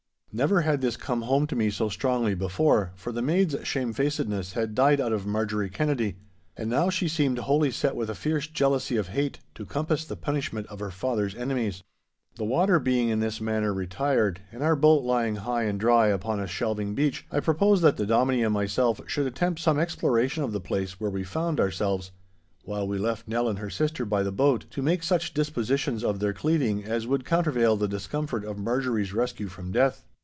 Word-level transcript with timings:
Never 0.33 0.61
had 0.61 0.79
this 0.79 0.95
come 0.95 1.23
home 1.23 1.45
to 1.47 1.57
me 1.57 1.69
so 1.69 1.89
strongly 1.89 2.35
before, 2.35 2.93
for 2.95 3.11
the 3.11 3.21
maid's 3.21 3.53
shamefacedness 3.67 4.53
had 4.53 4.73
died 4.75 5.01
out 5.01 5.11
of 5.11 5.27
Marjorie 5.27 5.69
Kennedy; 5.69 6.15
and 6.55 6.69
now 6.69 6.89
she 6.89 7.09
seemed 7.09 7.37
wholly 7.39 7.69
set 7.69 7.97
with 7.97 8.09
a 8.09 8.15
fierce 8.15 8.47
jealousy 8.47 8.95
of 8.95 9.09
hate 9.09 9.39
to 9.55 9.65
compass 9.65 10.05
the 10.05 10.15
punishment 10.15 10.67
of 10.67 10.79
her 10.79 10.89
father's 10.89 11.35
enemies. 11.35 11.83
The 12.37 12.45
water 12.45 12.79
being 12.79 13.09
in 13.09 13.19
this 13.19 13.41
manner 13.41 13.73
retired, 13.73 14.39
and 14.53 14.63
our 14.63 14.77
boat 14.77 15.03
lying 15.03 15.35
high 15.35 15.63
and 15.63 15.77
dry 15.77 16.07
upon 16.07 16.39
a 16.39 16.47
shelving 16.47 16.95
beach, 16.95 17.25
I 17.29 17.41
proposed 17.41 17.81
that 17.83 17.97
the 17.97 18.05
Dominie 18.05 18.43
and 18.43 18.53
myself 18.53 19.01
should 19.07 19.27
attempt 19.27 19.59
some 19.59 19.77
exploration 19.77 20.45
of 20.45 20.53
the 20.53 20.61
place 20.61 20.97
where 20.97 21.11
we 21.11 21.25
found 21.25 21.59
ourselves—while 21.59 22.87
we 22.87 22.97
left 22.97 23.27
Nell 23.27 23.49
and 23.49 23.59
her 23.59 23.69
sister 23.69 24.05
by 24.05 24.23
the 24.23 24.31
boat 24.31 24.63
to 24.69 24.81
make 24.81 25.03
such 25.03 25.33
dispositions 25.33 26.05
of 26.05 26.21
their 26.21 26.31
cleading 26.31 26.85
as 26.85 27.05
would 27.05 27.25
countervale 27.25 27.75
the 27.75 27.89
discomfort 27.89 28.45
of 28.45 28.57
Marjorie's 28.57 29.11
rescue 29.11 29.49
from 29.49 29.73
death. 29.73 30.05